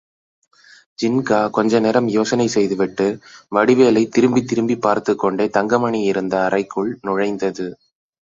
[1.01, 3.19] ஜின்கா கொஞ்சம் நேரம் யோசனை செய்துவிட்டு,
[3.55, 7.67] வடிவேலைத் திரும்பித் திரும்பிப் பார்த்துக் கொண்டே தங்கமணி இருந்த அறைக்குள் நுழைந்தது.